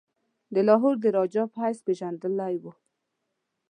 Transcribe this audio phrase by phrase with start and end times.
[0.53, 2.71] د لاهور د راجا په حیث پيژندلی وو.